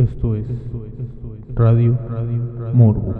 [0.00, 0.46] Esto es
[1.54, 1.98] Radio
[2.72, 3.14] Morbo.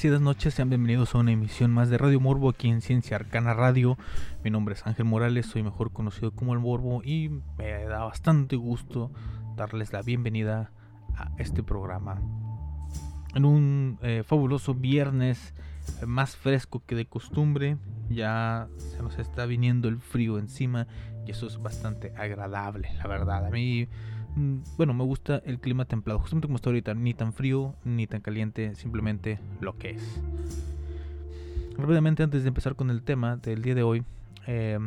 [0.00, 3.52] Agradecidas noches, sean bienvenidos a una emisión más de Radio Morbo aquí en Ciencia Arcana
[3.52, 3.98] Radio.
[4.42, 8.56] Mi nombre es Ángel Morales, soy mejor conocido como el Morbo y me da bastante
[8.56, 9.12] gusto
[9.56, 10.72] darles la bienvenida
[11.14, 12.18] a este programa.
[13.34, 15.52] En un eh, fabuloso viernes
[16.00, 17.76] eh, más fresco que de costumbre,
[18.08, 20.86] ya se nos está viniendo el frío encima
[21.26, 23.44] y eso es bastante agradable, la verdad.
[23.44, 23.86] A mí
[24.76, 28.20] bueno, me gusta el clima templado, justamente como está ahorita, ni tan frío ni tan
[28.20, 30.22] caliente, simplemente lo que es.
[31.76, 34.04] Rápidamente, antes de empezar con el tema del día de hoy,
[34.46, 34.78] eh,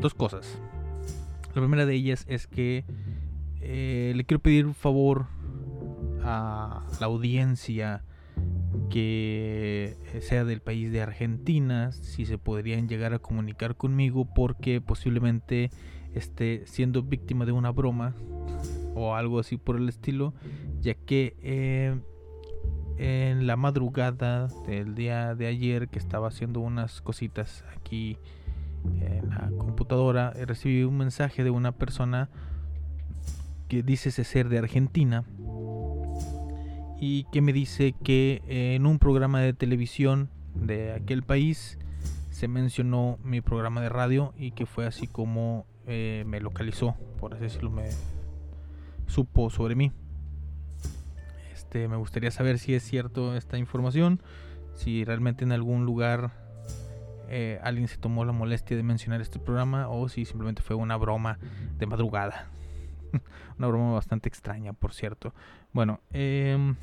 [0.00, 0.58] dos cosas.
[1.54, 2.84] La primera de ellas es que
[3.60, 5.26] eh, le quiero pedir un favor
[6.24, 8.04] a la audiencia
[8.90, 15.70] que sea del país de Argentina, si se podrían llegar a comunicar conmigo porque posiblemente
[16.14, 18.14] esté siendo víctima de una broma
[18.94, 20.34] o algo así por el estilo,
[20.80, 21.98] ya que eh,
[22.98, 28.18] en la madrugada del día de ayer que estaba haciendo unas cositas aquí
[29.00, 32.28] en la computadora, eh, recibí un mensaje de una persona
[33.68, 35.24] que dice ser de Argentina
[37.00, 41.78] y que me dice que en un programa de televisión de aquel país
[42.30, 47.34] se mencionó mi programa de radio y que fue así como eh, me localizó, por
[47.34, 47.88] así decirlo, me
[49.12, 49.92] supo sobre mí.
[51.52, 54.22] Este, me gustaría saber si es cierto esta información,
[54.74, 56.32] si realmente en algún lugar
[57.28, 60.96] eh, alguien se tomó la molestia de mencionar este programa o si simplemente fue una
[60.96, 61.38] broma
[61.78, 62.48] de madrugada.
[63.58, 65.34] una broma bastante extraña, por cierto.
[65.72, 66.74] Bueno, eh,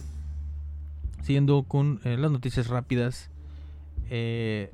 [1.21, 3.31] siguiendo con eh, las noticias rápidas.
[4.09, 4.71] Eh,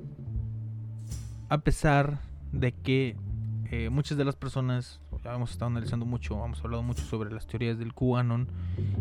[1.48, 2.20] a pesar
[2.52, 3.16] de que
[3.90, 5.00] muchas de las personas,
[5.34, 8.48] hemos estado analizando mucho, hemos hablado mucho sobre las teorías del QAnon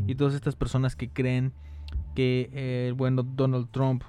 [0.08, 1.54] y todas estas personas que creen
[2.16, 4.04] que eh, bueno Donald Trump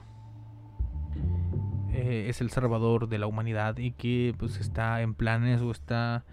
[1.93, 6.25] eh, es el salvador de la humanidad y que pues está en planes o está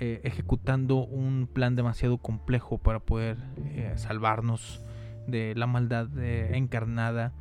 [0.00, 4.80] eh, ejecutando un plan demasiado complejo para poder eh, salvarnos
[5.26, 7.32] de la maldad encarnada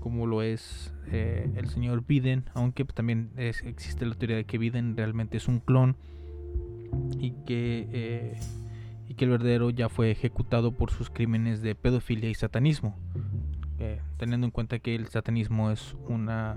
[0.00, 4.96] como lo es el señor Biden, aunque también es- existe la teoría de que Biden
[4.96, 5.96] realmente es un clon
[7.18, 8.40] y que, eh,
[9.08, 12.96] y que el verdadero ya fue ejecutado por sus crímenes de pedofilia y satanismo,
[13.80, 16.56] Eh, teniendo en cuenta que el satanismo es una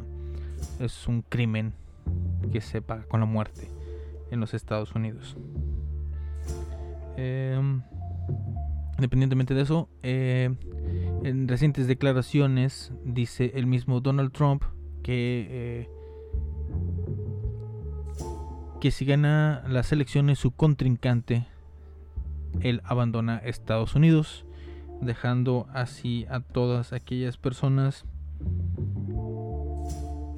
[0.79, 1.73] es un crimen
[2.51, 3.67] que se paga con la muerte
[4.29, 5.35] en los Estados Unidos.
[7.17, 7.81] Em,
[8.97, 10.55] independientemente de eso, eh,
[11.23, 14.63] en recientes declaraciones dice el mismo Donald Trump
[15.01, 15.89] que
[18.91, 21.47] si gana las elecciones su contrincante,
[22.61, 24.45] él abandona Estados Unidos,
[25.01, 28.05] dejando así a todas aquellas personas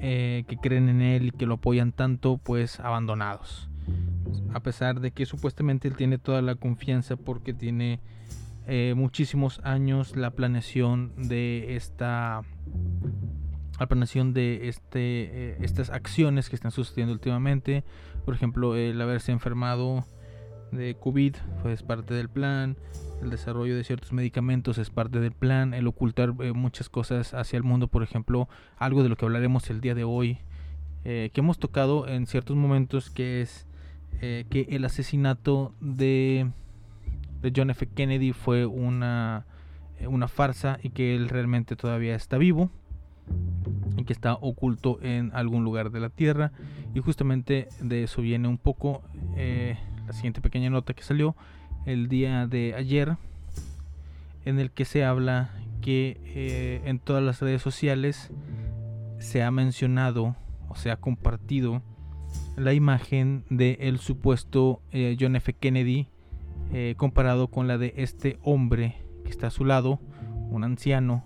[0.00, 3.68] eh, que creen en él y que lo apoyan tanto, pues abandonados.
[4.54, 8.00] A pesar de que supuestamente él tiene toda la confianza porque tiene
[8.66, 12.42] eh, muchísimos años la planeación de esta
[13.78, 17.84] la planeación de este eh, estas acciones que están sucediendo últimamente
[18.20, 20.04] por ejemplo el haberse enfermado
[20.72, 22.76] de COVID pues, es parte del plan
[23.22, 27.56] el desarrollo de ciertos medicamentos es parte del plan el ocultar eh, muchas cosas hacia
[27.56, 30.38] el mundo por ejemplo algo de lo que hablaremos el día de hoy
[31.04, 33.66] eh, que hemos tocado en ciertos momentos que es
[34.20, 36.50] eh, que el asesinato de
[37.40, 37.86] de John F.
[37.86, 39.46] Kennedy fue una,
[40.06, 42.70] una farsa y que él realmente todavía está vivo
[44.04, 46.52] que está oculto en algún lugar de la tierra
[46.94, 49.02] y justamente de eso viene un poco
[49.36, 51.36] eh, la siguiente pequeña nota que salió
[51.86, 53.16] el día de ayer
[54.44, 58.30] en el que se habla que eh, en todas las redes sociales
[59.18, 60.36] se ha mencionado
[60.68, 61.82] o se ha compartido
[62.56, 65.52] la imagen de el supuesto eh, John F.
[65.52, 66.08] Kennedy
[66.96, 68.94] comparado con la de este hombre
[69.24, 69.98] que está a su lado,
[70.50, 71.24] un anciano,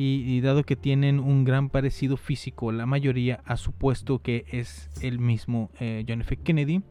[0.00, 5.18] y, dado que tienen un gran parecido físico, la mayoría ha supuesto que es el
[5.18, 6.36] mismo eh, John F.
[6.36, 6.82] Kennedy,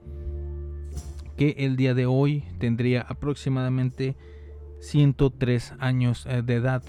[1.38, 4.18] que el día de hoy tendría aproximadamente
[4.82, 6.84] 103 años eh, de edad.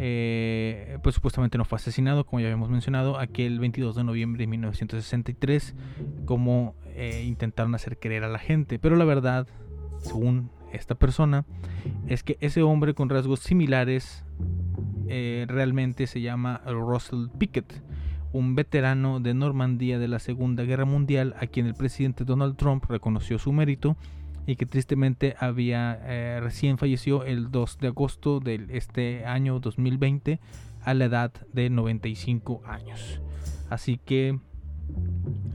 [0.00, 4.48] Eh, pues supuestamente no fue asesinado, como ya habíamos mencionado, aquel 22 de noviembre de
[4.48, 5.76] 1963,
[6.24, 6.74] como
[7.22, 8.80] intentaron hacer creer a la gente.
[8.80, 9.46] Pero la verdad,
[10.00, 11.44] según esta persona,
[12.06, 14.24] es que ese hombre con rasgos similares
[15.08, 17.82] eh, realmente se llama Russell Pickett,
[18.32, 22.84] un veterano de Normandía de la Segunda Guerra Mundial, a quien el presidente Donald Trump
[22.88, 23.96] reconoció su mérito
[24.46, 30.40] y que tristemente había eh, recién falleció el 2 de agosto de este año 2020
[30.82, 33.20] a la edad de 95 años.
[33.68, 34.38] Así que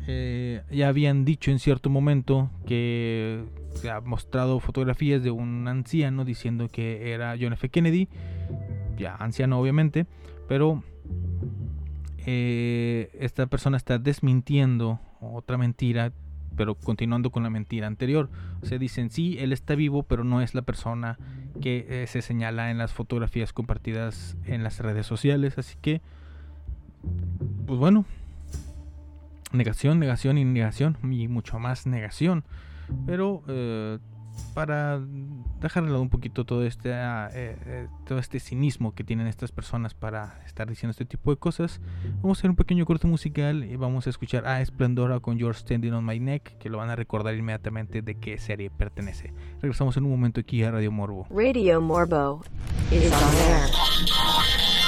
[0.06, 6.26] eh, ya habían dicho en cierto momento que se ha mostrado fotografías de un anciano
[6.26, 7.70] diciendo que era John F.
[7.70, 8.08] Kennedy,
[8.98, 10.06] ya anciano obviamente,
[10.48, 10.84] pero
[12.26, 16.14] eh, esta persona está desmintiendo otra mentira,
[16.56, 18.30] pero continuando con la mentira anterior.
[18.62, 21.18] O sea, dicen, sí, él está vivo, pero no es la persona
[21.62, 25.58] que eh, se señala en las fotografías compartidas en las redes sociales.
[25.58, 26.02] Así que,
[27.66, 28.06] pues bueno,
[29.52, 32.44] negación, negación y negación, y mucho más negación.
[33.06, 34.00] Pero eh,
[34.54, 35.02] para
[35.60, 39.28] dejar de lado un poquito todo este, ah, eh, eh, todo este cinismo que tienen
[39.28, 41.82] estas personas para estar diciendo este tipo de cosas,
[42.22, 45.56] vamos a hacer un pequeño corte musical y vamos a escuchar a Esplendora con Your
[45.56, 49.34] Standing on My Neck, que lo van a recordar inmediatamente de qué serie pertenece.
[49.62, 51.26] Regresamos en un momento aquí a Radio Morbo.
[51.30, 52.42] Radio Morbo
[52.92, 54.83] is on air.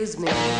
[0.00, 0.59] Excuse me.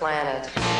[0.00, 0.79] planet.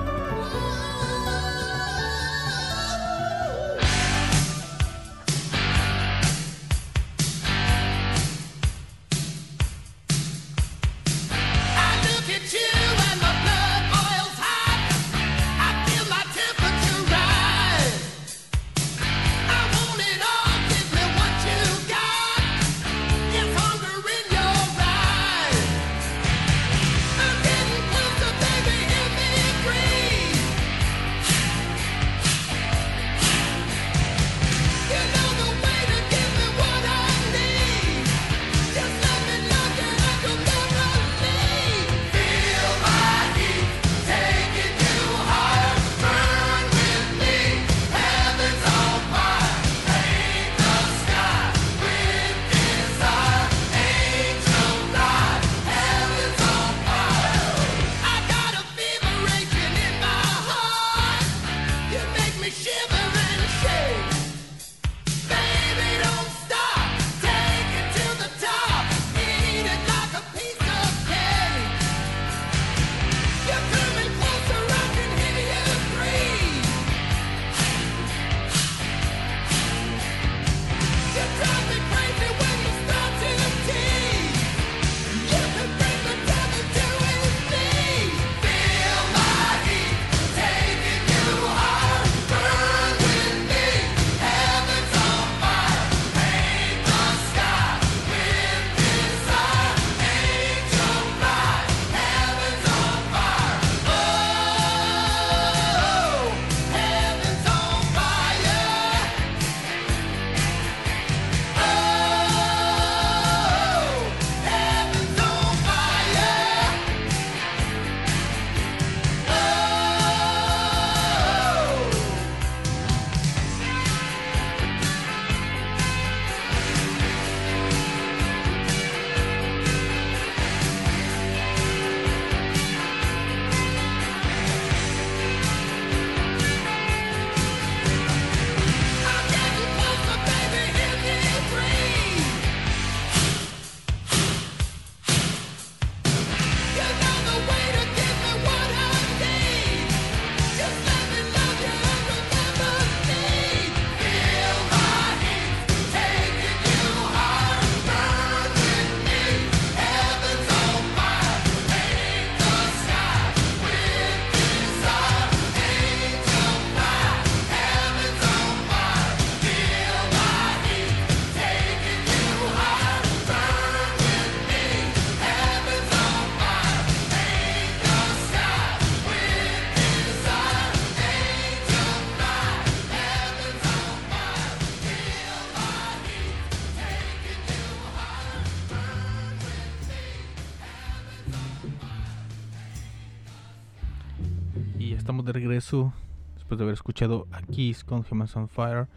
[196.61, 198.87] de haber escuchado a Kiss con Humans on Fire.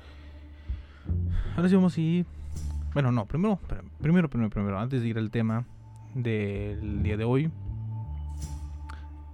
[1.57, 2.27] Ahora sí vamos a ir.
[2.93, 3.59] Bueno, no, primero,
[4.01, 5.65] primero, primero, primero, antes de ir al tema
[6.15, 7.51] del día de hoy,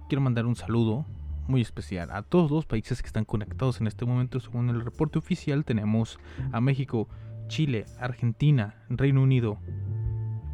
[0.07, 1.05] quiero mandar un saludo
[1.47, 4.39] muy especial a todos los países que están conectados en este momento.
[4.39, 6.19] Según el reporte oficial, tenemos
[6.51, 7.07] a México,
[7.47, 9.57] Chile, Argentina, Reino Unido,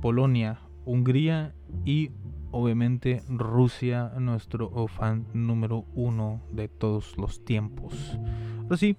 [0.01, 1.53] Polonia, Hungría
[1.85, 2.11] y
[2.51, 8.17] obviamente Rusia, nuestro fan número uno de todos los tiempos.
[8.63, 8.97] Ahora sí,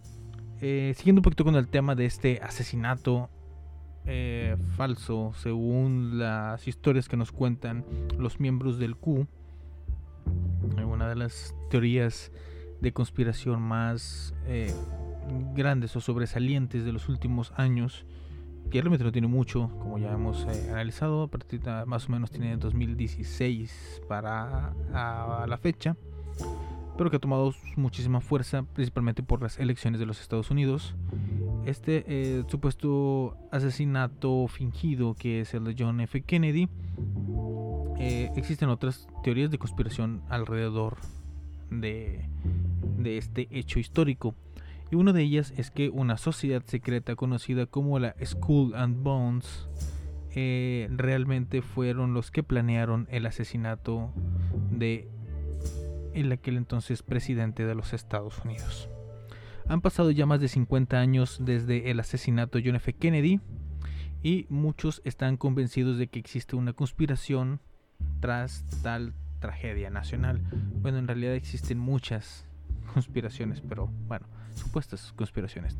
[0.60, 3.30] eh, siguiendo un poquito con el tema de este asesinato
[4.06, 7.84] eh, falso, según las historias que nos cuentan
[8.18, 9.26] los miembros del Q,
[10.84, 12.32] una de las teorías
[12.80, 14.72] de conspiración más eh,
[15.54, 18.06] grandes o sobresalientes de los últimos años,
[18.72, 22.56] realmente no tiene mucho, como ya hemos eh, analizado, a partir más o menos tiene
[22.56, 25.96] 2016 para la fecha,
[26.96, 30.94] pero que ha tomado muchísima fuerza, principalmente por las elecciones de los Estados Unidos.
[31.64, 36.22] Este eh, supuesto asesinato fingido que es el de John F.
[36.22, 36.68] Kennedy,
[37.98, 40.98] eh, existen otras teorías de conspiración alrededor
[41.70, 42.28] de,
[42.98, 44.34] de este hecho histórico.
[44.90, 49.68] Y una de ellas es que una sociedad secreta conocida como la Skull and Bones
[50.34, 54.12] eh, realmente fueron los que planearon el asesinato
[54.70, 55.08] de
[56.14, 58.88] el aquel entonces presidente de los Estados Unidos.
[59.68, 62.94] Han pasado ya más de 50 años desde el asesinato de John F.
[62.94, 63.40] Kennedy
[64.22, 67.60] y muchos están convencidos de que existe una conspiración
[68.20, 70.40] tras tal tragedia nacional.
[70.80, 72.46] Bueno, en realidad existen muchas
[72.94, 74.26] conspiraciones, pero bueno,
[74.58, 75.76] supuestas conspiraciones.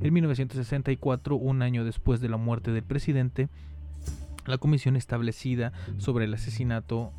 [0.00, 3.48] En 1964, un año después de la muerte del presidente,
[4.46, 7.12] la comisión establecida sobre el asesinato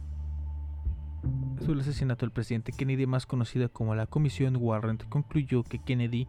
[1.61, 6.27] sobre el asesinato del presidente Kennedy, más conocida como la Comisión Warren, concluyó que Kennedy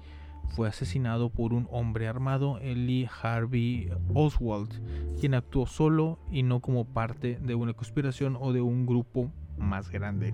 [0.51, 4.71] fue asesinado por un hombre armado, Lee Harvey Oswald,
[5.19, 9.91] quien actuó solo y no como parte de una conspiración o de un grupo más
[9.91, 10.33] grande.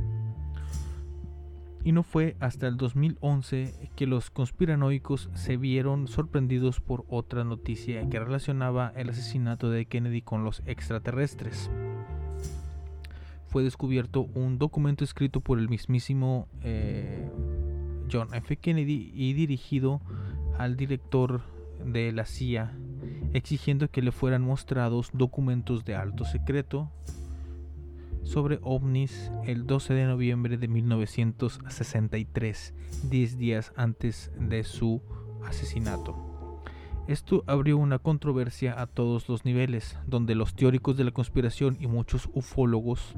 [1.83, 8.09] Y no fue hasta el 2011 que los conspiranoicos se vieron sorprendidos por otra noticia
[8.09, 11.71] que relacionaba el asesinato de Kennedy con los extraterrestres.
[13.47, 17.29] Fue descubierto un documento escrito por el mismísimo eh,
[18.13, 18.57] John F.
[18.57, 20.01] Kennedy y dirigido
[20.59, 21.41] al director
[21.85, 22.73] de la CIA,
[23.33, 26.91] exigiendo que le fueran mostrados documentos de alto secreto
[28.23, 32.75] sobre ovnis el 12 de noviembre de 1963,
[33.11, 35.03] 10 días antes de su
[35.45, 36.31] asesinato.
[37.11, 41.89] Esto abrió una controversia a todos los niveles, donde los teóricos de la conspiración y
[41.89, 43.17] muchos ufólogos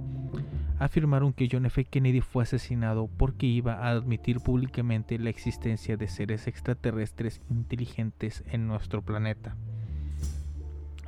[0.79, 1.85] afirmaron que John F.
[1.85, 8.67] Kennedy fue asesinado porque iba a admitir públicamente la existencia de seres extraterrestres inteligentes en
[8.67, 9.59] nuestro planeta.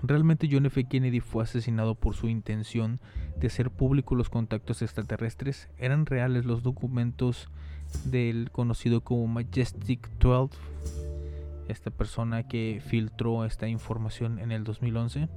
[0.07, 0.85] ¿Realmente John F.
[0.85, 3.01] Kennedy fue asesinado por su intención
[3.39, 5.71] de hacer público los contactos extraterrestres?
[5.79, 7.49] ¿Eran reales los documentos
[8.05, 10.59] del conocido como Majestic 12?
[11.69, 15.31] Esta persona que filtró esta información en el 2011.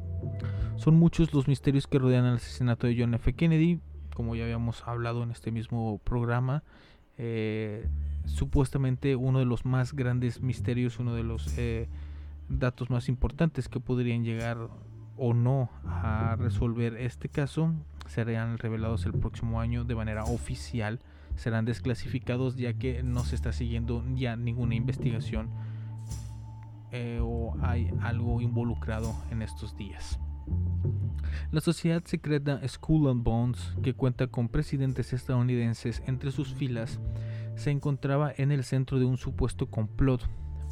[0.75, 3.32] Son muchos los misterios que rodean el asesinato de John F.
[3.34, 3.80] Kennedy,
[4.13, 6.63] como ya habíamos hablado en este mismo programa.
[7.17, 7.88] Eh,
[8.25, 11.88] supuestamente uno de los más grandes misterios, uno de los eh,
[12.49, 14.57] datos más importantes que podrían llegar
[15.17, 17.73] o no a resolver este caso
[18.07, 20.99] serán revelados el próximo año de manera oficial
[21.36, 25.49] serán desclasificados ya que no se está siguiendo ya ninguna investigación
[26.91, 30.19] eh, o hay algo involucrado en estos días.
[31.51, 36.99] La sociedad secreta Skull and Bones, que cuenta con presidentes estadounidenses entre sus filas,
[37.55, 40.21] se encontraba en el centro de un supuesto complot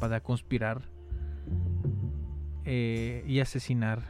[0.00, 0.88] para conspirar
[2.64, 4.02] eh, y asesinar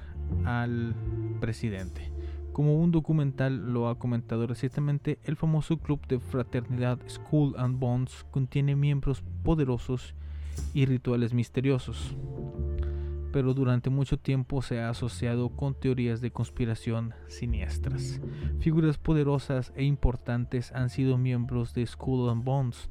[0.45, 0.95] al
[1.41, 2.11] presidente.
[2.57, 8.25] Como un documental lo ha comentado recientemente, el famoso club de fraternidad Skull and Bones
[8.31, 10.15] contiene miembros poderosos
[10.73, 12.17] y rituales misteriosos,
[13.31, 18.23] pero durante mucho tiempo se ha asociado con teorías de conspiración siniestras.
[18.61, 22.89] Figuras poderosas e importantes han sido miembros de Skull and Bones,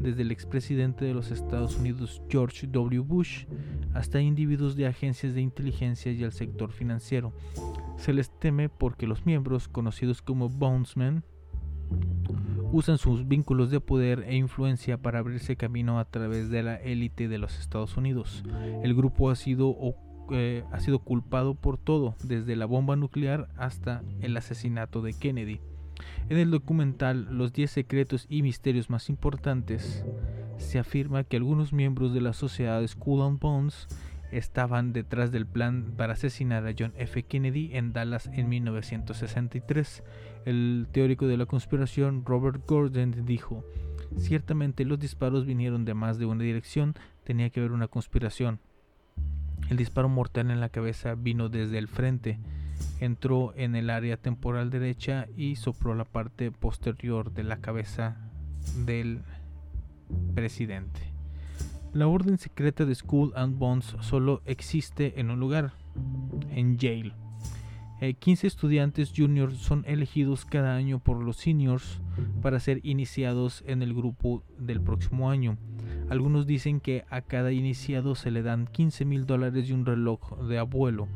[0.00, 3.00] desde el expresidente de los Estados Unidos George W.
[3.00, 3.46] Bush
[3.94, 7.32] hasta individuos de agencias de inteligencia y el sector financiero.
[7.96, 11.24] Se les teme porque los miembros, conocidos como Bonesmen,
[12.72, 17.28] usan sus vínculos de poder e influencia para abrirse camino a través de la élite
[17.28, 18.44] de los Estados Unidos.
[18.82, 19.76] El grupo ha sido,
[20.30, 25.60] eh, ha sido culpado por todo, desde la bomba nuclear hasta el asesinato de Kennedy.
[26.28, 30.04] En el documental Los 10 secretos y misterios más importantes,
[30.58, 33.88] se afirma que algunos miembros de la sociedad Skull and Bones
[34.32, 37.22] estaban detrás del plan para asesinar a John F.
[37.22, 40.02] Kennedy en Dallas en 1963.
[40.44, 43.64] El teórico de la conspiración Robert Gordon dijo,
[44.16, 48.60] ciertamente los disparos vinieron de más de una dirección, tenía que haber una conspiración.
[49.70, 52.38] El disparo mortal en la cabeza vino desde el frente,
[53.00, 58.16] entró en el área temporal derecha y sopló la parte posterior de la cabeza
[58.84, 59.22] del
[60.34, 61.00] presidente.
[61.92, 65.72] La orden secreta de Skull and Bones solo existe en un lugar,
[66.50, 67.14] en Yale.
[68.02, 72.02] Eh, 15 estudiantes juniors son elegidos cada año por los seniors
[72.42, 75.56] para ser iniciados en el grupo del próximo año.
[76.10, 80.38] Algunos dicen que a cada iniciado se le dan 15 mil dólares y un reloj
[80.46, 81.08] de abuelo.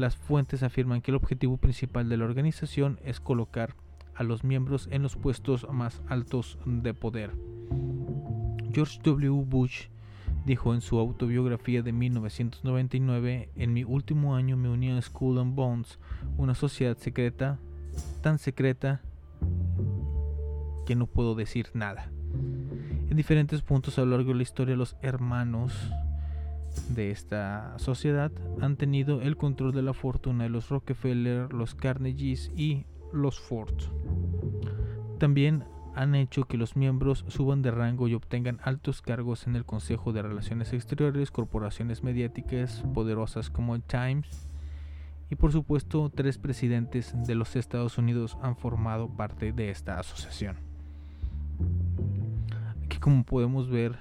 [0.00, 3.74] Las fuentes afirman que el objetivo principal de la organización es colocar
[4.14, 7.32] a los miembros en los puestos más altos de poder.
[8.72, 9.44] George W.
[9.44, 9.88] Bush
[10.46, 15.54] dijo en su autobiografía de 1999, en mi último año me uní a Skull and
[15.54, 15.98] Bones,
[16.38, 17.58] una sociedad secreta,
[18.22, 19.02] tan secreta
[20.86, 22.10] que no puedo decir nada.
[23.10, 25.74] En diferentes puntos a lo largo de la historia los hermanos
[26.90, 32.50] de esta sociedad han tenido el control de la fortuna de los Rockefeller, los Carnegies
[32.56, 33.74] y los Ford.
[35.18, 39.64] También han hecho que los miembros suban de rango y obtengan altos cargos en el
[39.64, 44.48] Consejo de Relaciones Exteriores, corporaciones mediáticas poderosas como el Times
[45.30, 50.56] y por supuesto tres presidentes de los Estados Unidos han formado parte de esta asociación.
[52.84, 53.96] Aquí como podemos ver,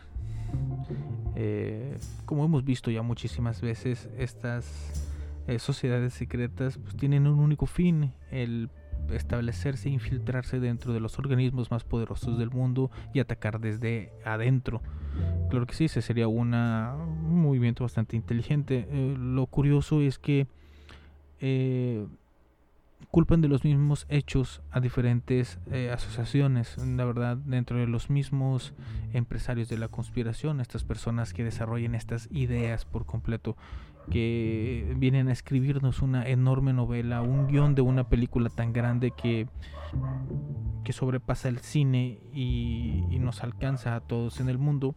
[1.41, 5.07] eh, como hemos visto ya muchísimas veces, estas
[5.47, 8.69] eh, sociedades secretas pues, tienen un único fin, el
[9.09, 14.81] establecerse e infiltrarse dentro de los organismos más poderosos del mundo y atacar desde adentro.
[15.49, 16.49] Claro que sí, ese sería un
[17.41, 18.85] movimiento bastante inteligente.
[18.91, 20.45] Eh, lo curioso es que
[23.11, 28.73] culpan de los mismos hechos a diferentes eh, asociaciones, la verdad, dentro de los mismos
[29.13, 33.57] empresarios de la conspiración, estas personas que desarrollan estas ideas por completo,
[34.11, 39.47] que vienen a escribirnos una enorme novela, un guion de una película tan grande que,
[40.83, 44.95] que sobrepasa el cine y, y nos alcanza a todos en el mundo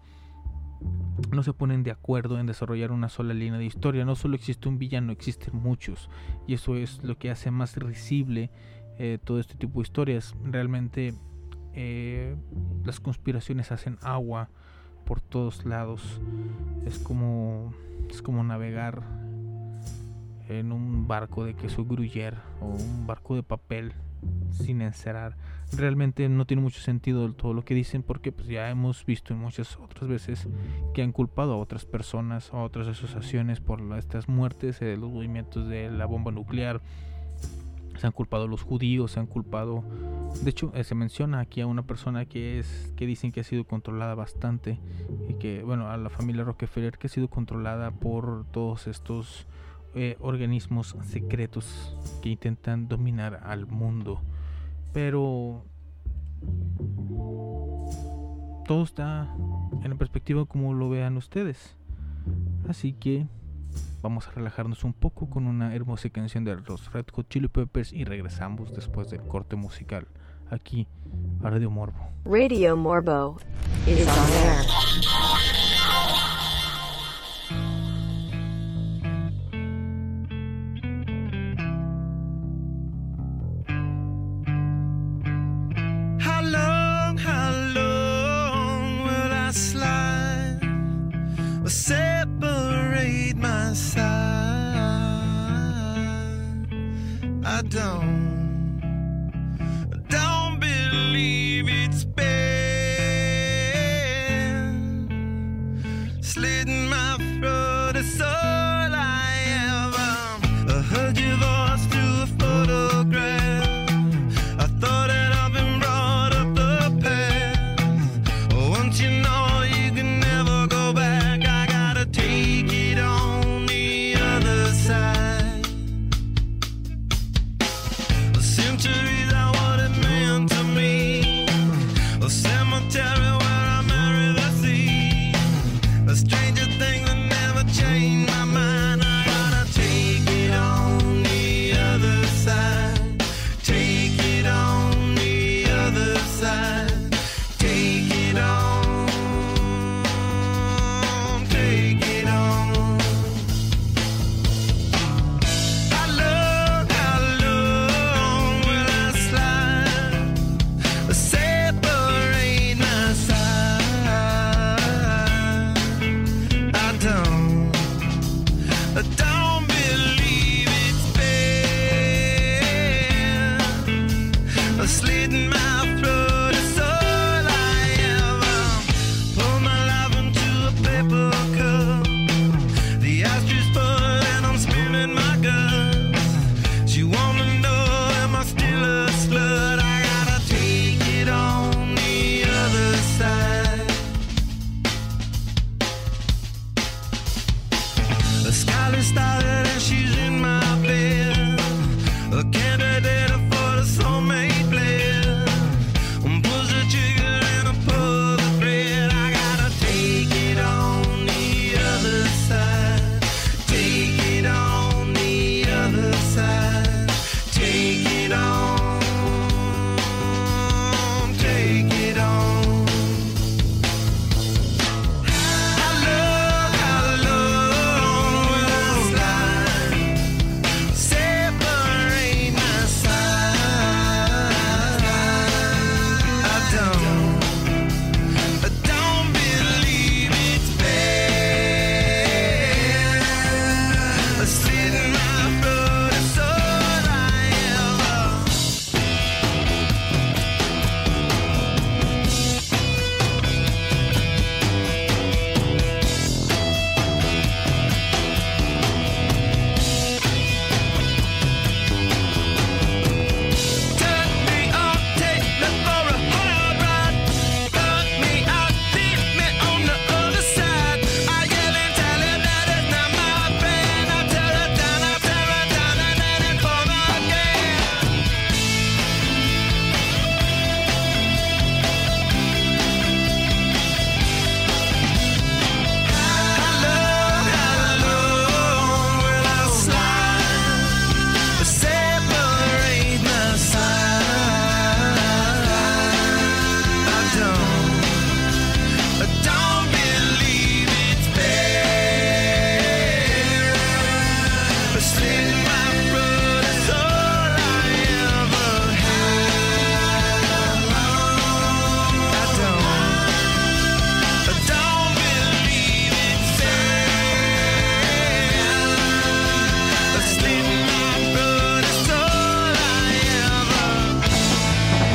[1.30, 4.04] no se ponen de acuerdo en desarrollar una sola línea de historia.
[4.04, 6.08] No solo existe un villano, existen muchos.
[6.46, 8.50] Y eso es lo que hace más risible
[8.98, 10.34] eh, todo este tipo de historias.
[10.44, 11.14] Realmente
[11.74, 12.36] eh,
[12.84, 14.48] las conspiraciones hacen agua
[15.04, 16.20] por todos lados.
[16.86, 17.72] Es como,
[18.10, 19.02] es como navegar
[20.48, 23.92] en un barco de queso gruyere o un barco de papel
[24.52, 25.36] sin encerar.
[25.76, 29.40] Realmente no tiene mucho sentido todo lo que dicen porque pues ya hemos visto en
[29.40, 30.48] muchas otras veces
[30.94, 35.68] que han culpado a otras personas, a otras asociaciones por estas muertes, eh, los movimientos
[35.68, 36.80] de la bomba nuclear.
[37.96, 39.84] Se han culpado a los judíos, se han culpado.
[40.42, 43.44] De hecho, eh, se menciona aquí a una persona que es que dicen que ha
[43.44, 44.80] sido controlada bastante
[45.28, 49.46] y que, bueno, a la familia Rockefeller que ha sido controlada por todos estos
[49.94, 54.20] eh, organismos secretos que intentan dominar al mundo.
[54.92, 55.64] Pero
[58.66, 59.34] todo está
[59.82, 61.76] en la perspectiva como lo vean ustedes.
[62.68, 63.26] Así que
[64.02, 67.92] vamos a relajarnos un poco con una hermosa canción de los Red Hot Chili Peppers
[67.92, 70.06] y regresamos después del corte musical
[70.50, 70.86] aquí
[71.42, 72.08] a Radio Morbo.
[72.24, 73.38] Radio Morbo
[73.86, 75.61] is on air.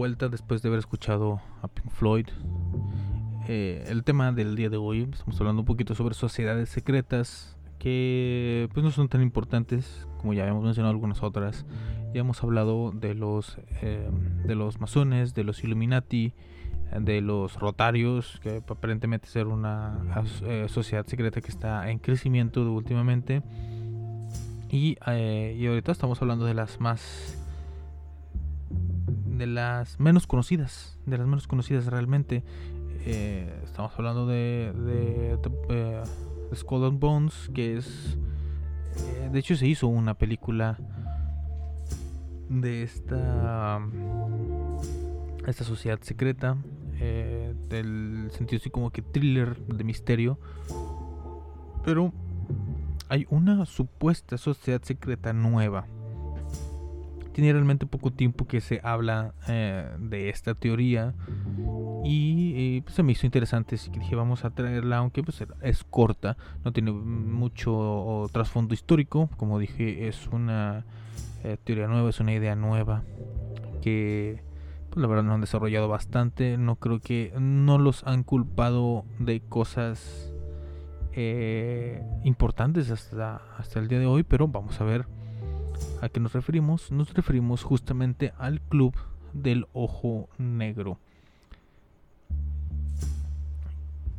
[0.00, 2.26] vuelta después de haber escuchado a Pink Floyd.
[3.48, 8.70] Eh, el tema del día de hoy, estamos hablando un poquito sobre sociedades secretas que
[8.72, 11.66] pues no son tan importantes como ya habíamos mencionado algunas otras.
[12.14, 14.08] Ya hemos hablado de los eh,
[14.46, 16.32] de los masones, de los Illuminati,
[16.98, 19.98] de los Rotarios, que aparentemente ser una
[20.44, 23.42] eh, sociedad secreta que está en crecimiento últimamente.
[24.70, 27.39] Y, eh, y ahorita estamos hablando de las más
[29.40, 32.44] de las menos conocidas, de las menos conocidas realmente.
[33.06, 36.02] Eh, estamos hablando de, de, de, eh,
[36.70, 38.18] and Bones, que es,
[38.98, 40.78] eh, de hecho se hizo una película
[42.50, 43.80] de esta,
[45.46, 46.58] esta sociedad secreta,
[47.70, 50.38] del sentido así como que thriller de misterio,
[51.82, 52.12] pero
[53.08, 55.86] hay una supuesta sociedad secreta nueva
[57.32, 61.14] tiene realmente poco tiempo que se habla eh, de esta teoría.
[62.04, 65.44] Y eh, pues, se me hizo interesante así que dije vamos a traerla aunque pues
[65.60, 69.28] es corta no tiene mucho trasfondo histórico.
[69.36, 70.84] Como dije es una
[71.44, 73.02] eh, teoría nueva es una idea nueva
[73.82, 74.42] que
[74.90, 76.58] pues la verdad no han desarrollado bastante.
[76.58, 80.26] No creo que no los han culpado de cosas
[82.24, 85.06] importantes hasta, hasta el día de hoy pero vamos a ver
[86.00, 88.94] a qué nos referimos, nos referimos justamente al Club
[89.32, 90.98] del Ojo Negro.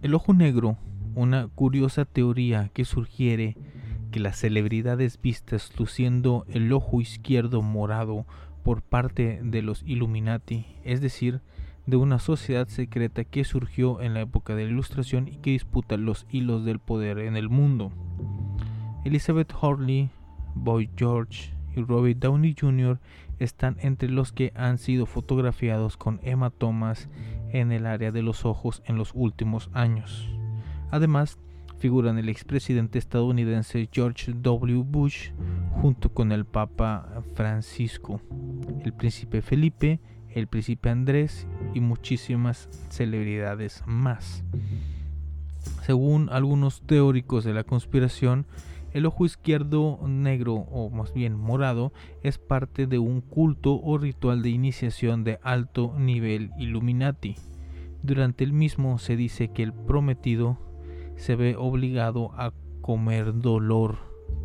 [0.02, 0.78] El Ojo Negro,
[1.16, 3.56] una curiosa teoría que sugiere
[4.12, 8.26] que las celebridades vistas luciendo el ojo izquierdo morado
[8.64, 11.42] por parte de los Illuminati, es decir,
[11.88, 15.98] de una sociedad secreta que surgió en la época de la Ilustración y que disputa
[15.98, 17.92] los hilos del poder en el mundo.
[19.04, 20.10] Elizabeth Hurley,
[20.56, 23.00] Boy George y Robert Downey Jr.
[23.40, 27.10] están entre los que han sido fotografiados con hematomas
[27.52, 30.30] en el área de los ojos en los últimos años.
[30.92, 31.40] Además,
[31.80, 34.84] figuran el expresidente estadounidense George W.
[34.84, 35.32] Bush
[35.82, 38.22] junto con el Papa Francisco,
[38.84, 40.00] el príncipe Felipe,
[40.30, 44.44] el príncipe Andrés y muchísimas celebridades más.
[45.84, 48.46] Según algunos teóricos de la conspiración,
[48.94, 54.42] el ojo izquierdo negro, o más bien morado, es parte de un culto o ritual
[54.42, 57.36] de iniciación de alto nivel Illuminati.
[58.04, 60.58] Durante el mismo se dice que el prometido
[61.16, 63.98] se ve obligado a comer dolor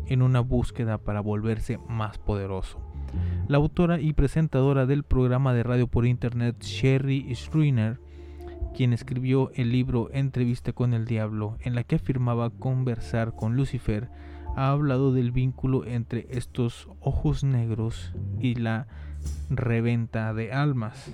[0.05, 2.79] en una búsqueda para volverse más poderoso.
[3.47, 7.99] La autora y presentadora del programa de radio por internet Sherry Schreiner,
[8.75, 14.09] quien escribió el libro Entrevista con el Diablo, en la que afirmaba conversar con Lucifer,
[14.57, 18.87] ha hablado del vínculo entre estos ojos negros y la
[19.51, 21.11] reventa de almas.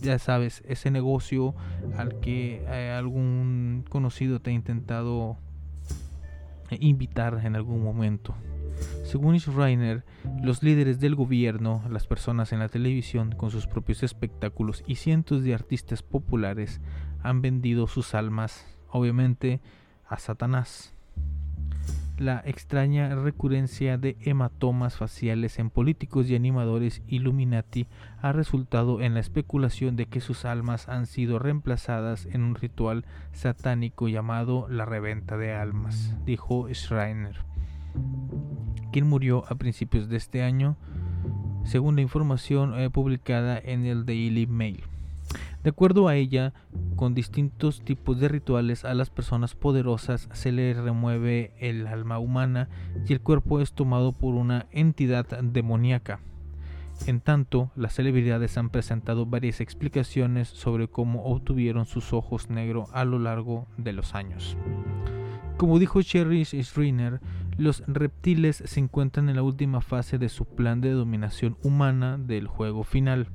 [0.00, 1.54] Ya sabes, ese negocio
[1.96, 5.36] al que eh, algún conocido te ha intentado
[6.70, 8.34] eh, invitar en algún momento.
[9.04, 10.04] Según Schreiner,
[10.42, 15.44] los líderes del gobierno, las personas en la televisión con sus propios espectáculos y cientos
[15.44, 16.80] de artistas populares
[17.22, 19.60] han vendido sus almas, obviamente,
[20.08, 20.91] a Satanás.
[22.18, 27.88] La extraña recurrencia de hematomas faciales en políticos y animadores Illuminati
[28.20, 33.06] ha resultado en la especulación de que sus almas han sido reemplazadas en un ritual
[33.32, 37.44] satánico llamado la reventa de almas, dijo Schreiner,
[38.92, 40.76] quien murió a principios de este año,
[41.64, 44.84] según la información eh, publicada en el Daily Mail.
[45.62, 46.52] De acuerdo a ella,
[46.96, 52.68] con distintos tipos de rituales a las personas poderosas se le remueve el alma humana
[53.06, 56.18] y el cuerpo es tomado por una entidad demoníaca.
[57.06, 63.04] En tanto, las celebridades han presentado varias explicaciones sobre cómo obtuvieron sus ojos negros a
[63.04, 64.56] lo largo de los años.
[65.56, 67.20] Como dijo Sherry Schreiner,
[67.56, 72.48] los reptiles se encuentran en la última fase de su plan de dominación humana del
[72.48, 73.28] juego final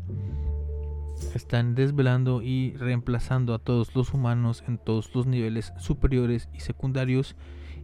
[1.33, 7.35] están desvelando y reemplazando a todos los humanos en todos los niveles superiores y secundarios,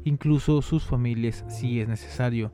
[0.04, 2.52] incluso sus familias si es necesario.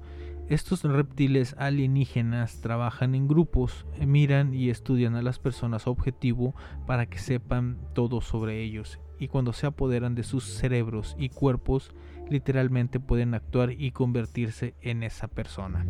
[0.49, 6.55] Estos reptiles alienígenas trabajan en grupos, miran y estudian a las personas objetivo
[6.87, 11.93] para que sepan todo sobre ellos, y cuando se apoderan de sus cerebros y cuerpos,
[12.29, 15.85] literalmente pueden actuar y convertirse en esa persona.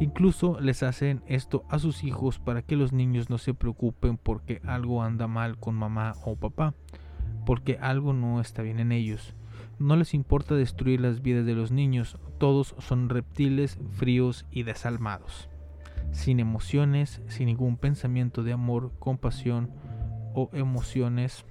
[0.00, 4.60] Incluso les hacen esto a sus hijos para que los niños no se preocupen porque
[4.64, 6.74] algo anda mal con mamá o papá,
[7.44, 9.34] porque algo no está bien en ellos.
[9.78, 15.48] No les importa destruir las vidas de los niños, todos son reptiles fríos y desalmados,
[16.12, 19.70] sin emociones, sin ningún pensamiento de amor, compasión
[20.34, 21.44] o emociones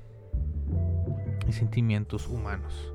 [1.48, 2.89] y sentimientos humanos.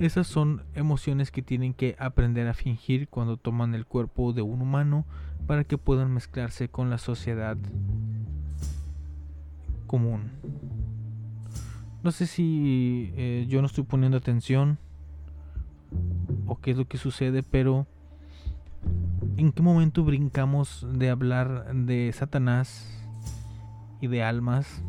[0.00, 4.62] Esas son emociones que tienen que aprender a fingir cuando toman el cuerpo de un
[4.62, 5.04] humano
[5.46, 7.58] para que puedan mezclarse con la sociedad
[9.86, 10.30] común.
[12.02, 14.78] No sé si eh, yo no estoy poniendo atención
[16.46, 17.86] o qué es lo que sucede, pero
[19.36, 23.06] ¿en qué momento brincamos de hablar de Satanás
[24.00, 24.82] y de almas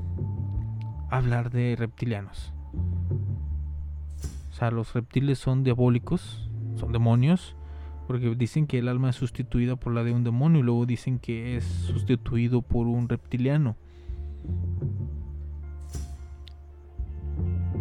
[1.09, 2.53] a hablar de reptilianos?
[4.69, 7.55] Los reptiles son diabólicos, son demonios,
[8.05, 11.17] porque dicen que el alma es sustituida por la de un demonio y luego dicen
[11.17, 13.75] que es sustituido por un reptiliano.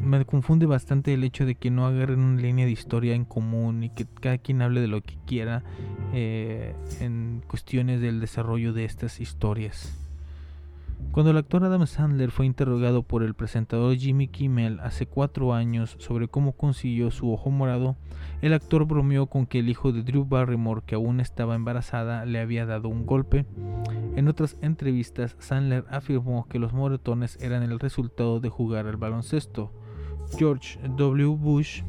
[0.03, 3.85] Me confunde bastante el hecho de que no agarren una línea de historia en común
[3.85, 5.63] y que cada quien hable de lo que quiera
[6.15, 10.00] eh, en cuestiones del desarrollo de estas historias.
[11.13, 15.97] Cuando el actor Adam Sandler fue interrogado por el presentador Jimmy Kimmel hace cuatro años
[15.99, 17.97] sobre cómo consiguió su ojo morado,
[18.43, 22.39] el actor bromeó con que el hijo de Drew Barrymore, que aún estaba embarazada, le
[22.39, 23.45] había dado un golpe.
[24.15, 29.73] En otras entrevistas, Sandler afirmó que los moretones eran el resultado de jugar al baloncesto.
[30.39, 31.37] George W.
[31.37, 31.83] Bush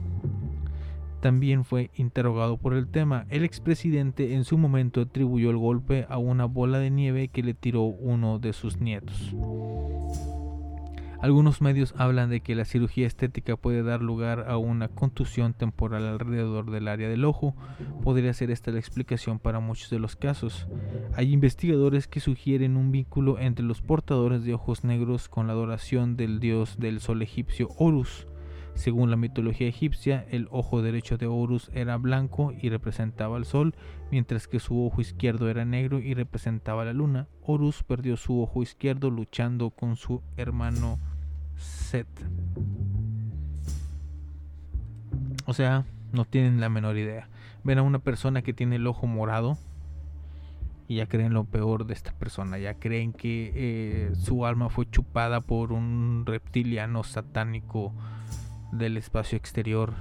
[1.22, 3.26] también fue interrogado por el tema.
[3.30, 7.54] El expresidente en su momento atribuyó el golpe a una bola de nieve que le
[7.54, 9.34] tiró uno de sus nietos.
[11.22, 16.08] Algunos medios hablan de que la cirugía estética puede dar lugar a una contusión temporal
[16.08, 17.56] alrededor del área del ojo.
[18.04, 20.68] Podría ser esta la explicación para muchos de los casos.
[21.16, 26.18] Hay investigadores que sugieren un vínculo entre los portadores de ojos negros con la adoración
[26.18, 28.26] del dios del sol egipcio Horus.
[28.74, 33.76] Según la mitología egipcia, el ojo derecho de Horus era blanco y representaba al sol,
[34.12, 37.28] mientras que su ojo izquierdo era negro y representaba la luna.
[37.44, 41.00] Horus perdió su ojo izquierdo luchando con su hermano
[41.56, 42.08] Set.
[45.46, 47.30] O sea, no tienen la menor idea.
[47.64, 49.58] Ven a una persona que tiene el ojo morado
[50.88, 52.58] y ya creen lo peor de esta persona.
[52.58, 57.94] Ya creen que eh, su alma fue chupada por un reptiliano satánico
[58.72, 59.94] del espacio exterior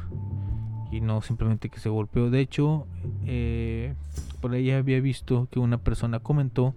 [0.91, 2.31] y no simplemente que se golpeó.
[2.31, 2.87] De hecho,
[3.25, 3.95] eh,
[4.41, 6.75] por ahí había visto que una persona comentó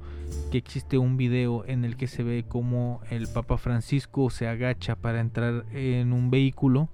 [0.51, 4.95] que existe un video en el que se ve como el Papa Francisco se agacha
[4.95, 6.89] para entrar en un vehículo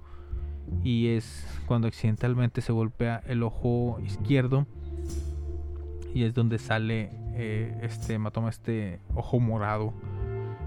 [0.82, 4.66] y es cuando accidentalmente se golpea el ojo izquierdo
[6.14, 9.92] y es donde sale eh, este hematoma, este ojo morado,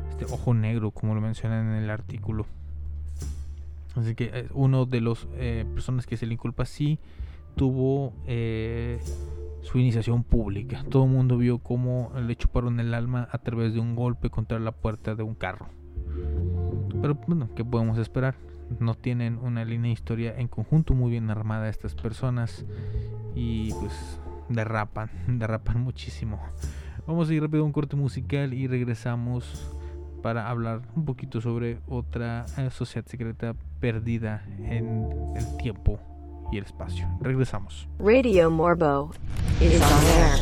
[0.09, 2.45] este ojo negro, como lo mencionan en el artículo.
[3.95, 6.99] Así que eh, uno de los eh, personas que se le inculpa sí
[7.55, 8.99] tuvo eh,
[9.61, 10.83] su iniciación pública.
[10.89, 14.59] Todo el mundo vio cómo le chuparon el alma a través de un golpe contra
[14.59, 15.69] la puerta de un carro.
[17.01, 18.35] Pero bueno, ¿qué podemos esperar?
[18.79, 22.65] No tienen una línea de historia en conjunto muy bien armada estas personas
[23.35, 24.19] y pues
[24.49, 26.39] derrapan, derrapan muchísimo.
[27.05, 29.77] Vamos a ir rápido a un corte musical y regresamos
[30.23, 35.99] para hablar un poquito sobre otra eh, sociedad secreta perdida en el tiempo
[36.51, 37.05] y el espacio.
[37.21, 37.87] Regresamos.
[37.99, 39.11] Radio Morbo
[39.59, 40.39] is on air.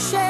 [0.00, 0.29] share.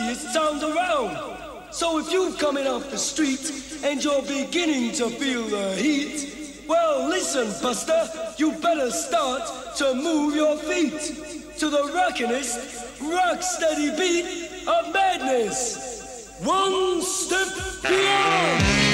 [0.00, 1.36] Nuttiest sound around!
[1.70, 3.52] So if you're coming off the street
[3.84, 9.42] and you're beginning to feel the heat, well, listen, Buster, you better start
[9.76, 16.30] to move your feet to the rockinest, rock steady beat of madness.
[16.42, 17.48] One step
[17.82, 18.89] beyond!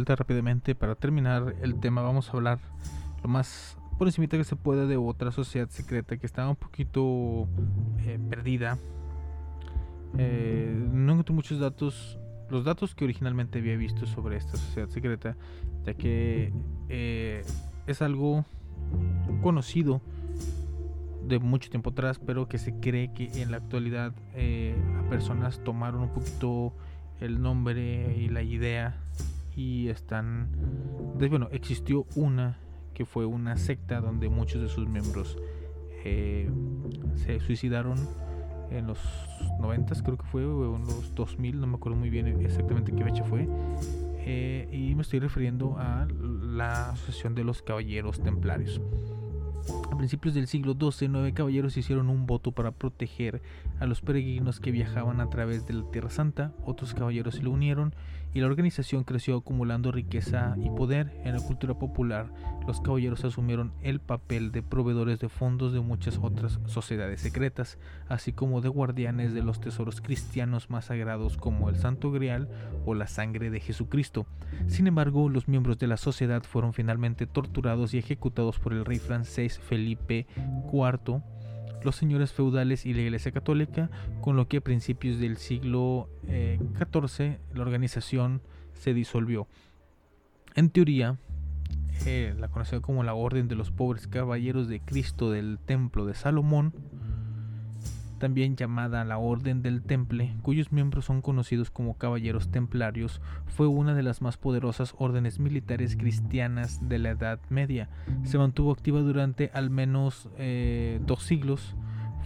[0.00, 0.74] Vuelta rápidamente.
[0.74, 2.58] Para terminar el tema vamos a hablar
[3.22, 7.46] lo más por encima que se pueda de otra sociedad secreta que estaba un poquito
[7.98, 8.78] eh, perdida.
[10.16, 15.36] Eh, no encontré muchos datos, los datos que originalmente había visto sobre esta sociedad secreta,
[15.84, 16.50] ya que
[16.88, 17.44] eh,
[17.86, 18.46] es algo
[19.42, 20.00] conocido
[21.28, 26.00] de mucho tiempo atrás, pero que se cree que en la actualidad a personas tomaron
[26.00, 26.72] un poquito
[27.20, 28.96] el nombre y la idea
[29.60, 30.48] y están
[31.28, 32.56] bueno existió una
[32.94, 35.36] que fue una secta donde muchos de sus miembros
[36.02, 36.50] eh,
[37.16, 37.98] se suicidaron
[38.70, 38.98] en los
[39.60, 43.04] 90 creo que fue o en los 2000 no me acuerdo muy bien exactamente qué
[43.04, 43.46] fecha fue
[44.20, 48.80] eh, y me estoy refiriendo a la asociación de los caballeros templarios
[49.90, 53.42] a principios del siglo XII, nueve caballeros hicieron un voto para proteger
[53.78, 56.52] a los peregrinos que viajaban a través de la Tierra Santa.
[56.64, 57.94] Otros caballeros se le unieron
[58.32, 61.12] y la organización creció acumulando riqueza y poder.
[61.24, 62.32] En la cultura popular,
[62.66, 67.78] los caballeros asumieron el papel de proveedores de fondos de muchas otras sociedades secretas,
[68.08, 72.48] así como de guardianes de los tesoros cristianos más sagrados como el Santo Grial
[72.84, 74.26] o la sangre de Jesucristo.
[74.68, 78.98] Sin embargo, los miembros de la sociedad fueron finalmente torturados y ejecutados por el rey
[78.98, 80.26] francés Felipe
[80.72, 81.22] IV,
[81.84, 86.58] los señores feudales y la Iglesia Católica, con lo que a principios del siglo eh,
[86.78, 88.42] XIV la organización
[88.74, 89.46] se disolvió.
[90.54, 91.18] En teoría,
[92.06, 96.14] eh, la conocida como la Orden de los Pobres Caballeros de Cristo del Templo de
[96.14, 96.72] Salomón,
[98.20, 103.94] también llamada la Orden del Temple, cuyos miembros son conocidos como Caballeros Templarios, fue una
[103.94, 107.88] de las más poderosas órdenes militares cristianas de la Edad Media.
[108.22, 111.74] Se mantuvo activa durante al menos eh, dos siglos.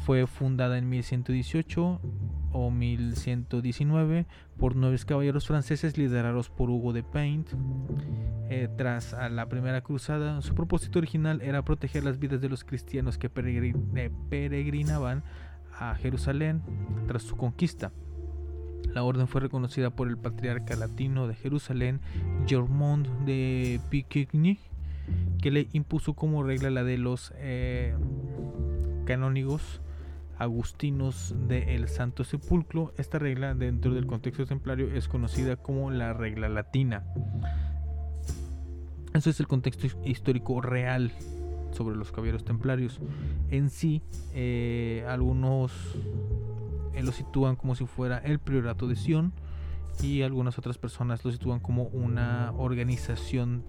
[0.05, 2.01] Fue fundada en 1118
[2.53, 4.27] o 1119
[4.59, 7.49] por nueve caballeros franceses liderados por Hugo de Paint.
[8.51, 13.17] Eh, tras la primera cruzada, su propósito original era proteger las vidas de los cristianos
[13.17, 15.25] que eh, peregrinaban
[15.79, 16.63] a Jerusalén
[17.07, 17.93] tras su conquista.
[18.93, 22.01] La orden fue reconocida por el patriarca latino de Jerusalén,
[22.47, 24.59] Germont de Picquigny,
[25.43, 27.95] que le impuso como regla la de los eh,
[29.05, 29.81] canónigos
[30.39, 32.93] agustinos del Santo Sepulcro.
[32.99, 37.05] Esta regla dentro del contexto templario es conocida como la regla latina.
[39.13, 41.13] Eso es el contexto his- histórico real
[41.75, 43.01] sobre los caballeros templarios.
[43.51, 44.03] En sí,
[44.33, 45.73] eh, algunos
[46.95, 49.33] eh, lo sitúan como si fuera el priorato de Sion
[50.03, 53.65] y algunas otras personas lo sitúan como una organización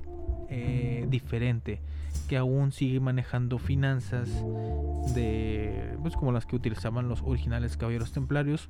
[0.49, 1.81] eh, diferente
[2.27, 4.29] que aún sigue manejando finanzas
[5.13, 8.69] de pues como las que utilizaban los originales caballeros templarios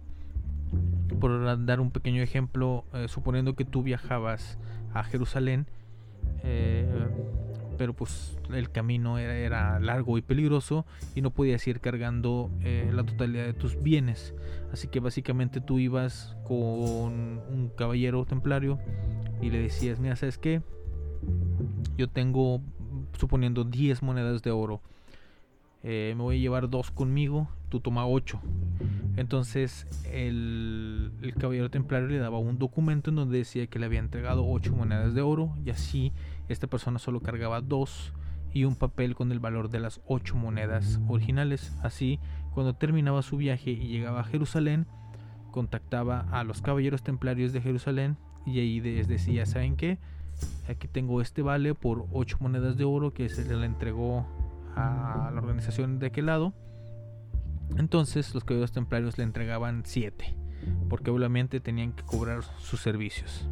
[1.19, 4.57] por dar un pequeño ejemplo eh, suponiendo que tú viajabas
[4.93, 5.67] a Jerusalén
[7.77, 13.03] pero pues el camino era, largo y peligroso y no podías ir cargando eh, la
[13.03, 14.33] totalidad de tus bienes.
[14.71, 18.79] Así que básicamente tú ibas con un caballero templario
[19.41, 20.61] y le decías mira sabes qué
[21.97, 22.61] yo tengo
[23.17, 24.81] suponiendo 10 monedas de oro.
[25.83, 28.41] Eh, me voy a llevar dos conmigo tú toma 8
[29.17, 33.99] entonces el, el caballero templario le daba un documento en donde decía que le había
[33.99, 36.11] entregado 8 monedas de oro y así
[36.47, 38.13] esta persona solo cargaba 2
[38.53, 41.75] y un papel con el valor de las 8 monedas originales.
[41.83, 42.19] Así,
[42.53, 44.87] cuando terminaba su viaje y llegaba a Jerusalén,
[45.51, 49.99] contactaba a los caballeros templarios de Jerusalén y ahí les decía, ¿saben qué?
[50.69, 54.25] Aquí tengo este vale por 8 monedas de oro que se le entregó
[54.75, 56.53] a la organización de aquel lado.
[57.77, 60.35] Entonces los caballeros templarios le entregaban 7,
[60.89, 63.49] porque obviamente tenían que cobrar sus servicios.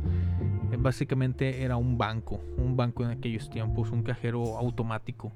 [0.74, 5.32] Eh, Básicamente era un banco, un banco en aquellos tiempos, un cajero automático.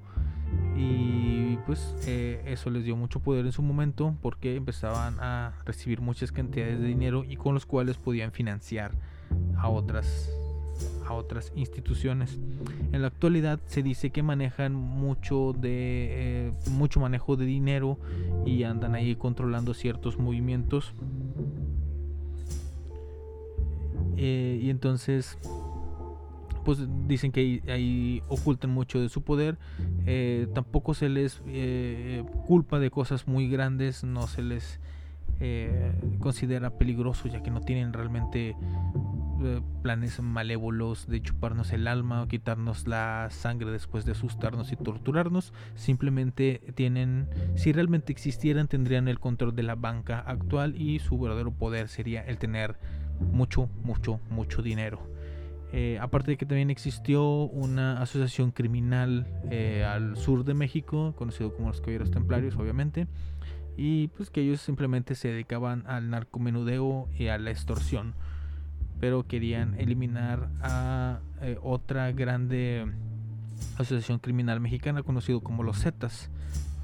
[0.76, 6.02] Y pues eh, eso les dio mucho poder en su momento porque empezaban a recibir
[6.02, 8.92] muchas cantidades de dinero y con los cuales podían financiar
[9.58, 10.30] a otras
[11.08, 12.38] a otras instituciones.
[12.92, 17.98] En la actualidad se dice que manejan mucho de eh, mucho manejo de dinero
[18.46, 20.94] y andan ahí controlando ciertos movimientos.
[24.18, 25.38] Eh, y entonces
[26.66, 29.58] pues dicen que ahí, ocultan mucho de su poder.
[30.06, 34.82] Eh, tampoco se les eh, culpa de cosas muy grandes, no se les
[35.40, 38.56] eh, considera peligroso ya que no tienen realmente
[39.44, 44.76] eh, planes malévolos de chuparnos el alma o quitarnos la sangre después de asustarnos y
[44.76, 45.54] torturarnos.
[45.76, 51.52] Simplemente tienen, si realmente existieran, tendrían el control de la banca actual y su verdadero
[51.52, 52.78] poder sería el tener
[53.20, 55.00] mucho, mucho, mucho dinero.
[55.74, 61.54] Eh, aparte de que también existió una asociación criminal eh, al sur de México, conocido
[61.54, 63.08] como los Caballeros Templarios, obviamente,
[63.76, 68.16] y pues que ellos simplemente se dedicaban al narcomenudeo y a la extorsión,
[69.00, 72.86] pero querían eliminar a eh, otra grande
[73.78, 76.32] asociación criminal mexicana conocido como los Zetas.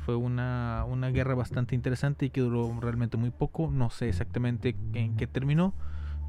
[0.06, 3.72] Fue una, una guerra bastante interesante y que duró realmente muy poco.
[3.72, 5.74] No sé exactamente en qué terminó.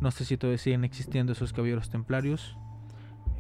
[0.01, 2.57] No sé si todavía siguen existiendo esos caballeros templarios.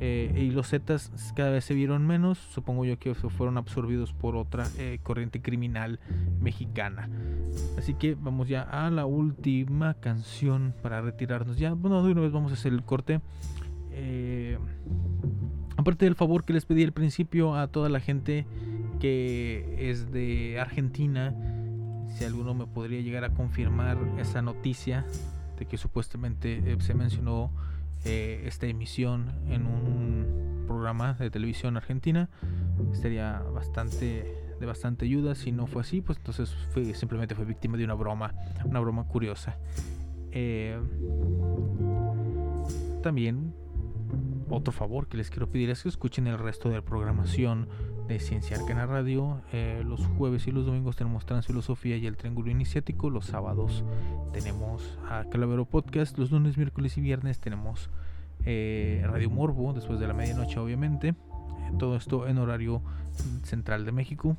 [0.01, 2.39] Eh, y los Zetas cada vez se vieron menos.
[2.39, 6.01] Supongo yo que fueron absorbidos por otra eh, corriente criminal
[6.41, 7.09] mexicana.
[7.79, 11.59] Así que vamos ya a la última canción para retirarnos.
[11.59, 13.21] Ya, bueno, de una vez vamos a hacer el corte.
[13.93, 14.59] Eh,
[15.77, 18.47] aparte del favor que les pedí al principio a toda la gente
[18.99, 21.35] que es de Argentina,
[22.17, 25.05] si alguno me podría llegar a confirmar esa noticia
[25.59, 27.51] de que supuestamente eh, se mencionó
[28.05, 32.29] eh, esta emisión en un programa de televisión argentina,
[32.93, 35.35] sería bastante de bastante ayuda.
[35.35, 36.55] Si no fue así, pues entonces
[36.95, 38.35] simplemente fue víctima de una broma,
[38.65, 39.57] una broma curiosa.
[40.33, 40.79] Eh,
[43.03, 43.55] también
[44.51, 47.69] otro favor que les quiero pedir es que escuchen el resto de la programación
[48.09, 49.41] de Ciencia Arcana Radio.
[49.53, 53.11] Eh, los jueves y los domingos tenemos Transfilosofía y el Triángulo Iniciático.
[53.11, 53.85] Los sábados
[54.33, 56.19] tenemos a Calavero Podcast.
[56.19, 57.91] Los lunes, miércoles y viernes tenemos
[58.45, 61.15] eh, Radio Morbo, después de la medianoche, obviamente.
[61.79, 62.83] Todo esto en horario
[63.43, 64.37] central de México.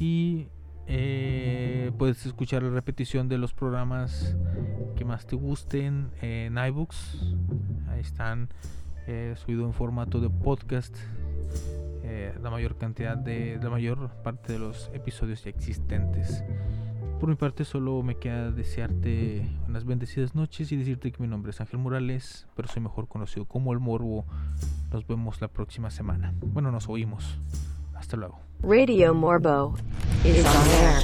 [0.00, 0.48] Y
[0.86, 4.36] eh, puedes escuchar la repetición de los programas
[4.96, 7.36] que más te gusten en iBooks.
[7.88, 8.48] Ahí están
[9.36, 10.94] subido en formato de podcast.
[12.02, 16.42] Eh, la mayor cantidad de la mayor parte de los episodios ya existentes.
[17.20, 21.50] Por mi parte solo me queda desearte unas bendecidas noches y decirte que mi nombre
[21.50, 24.24] es Ángel Morales, pero soy mejor conocido como El Morbo.
[24.92, 26.32] Nos vemos la próxima semana.
[26.40, 27.40] Bueno, nos oímos.
[27.94, 28.38] Hasta luego.
[28.62, 29.74] Radio Morbo
[30.24, 31.02] is on air.